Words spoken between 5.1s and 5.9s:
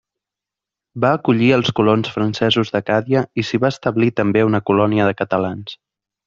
de catalans.